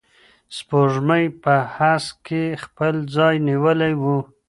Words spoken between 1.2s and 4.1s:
په هسک کي خپل ځای نیولی و.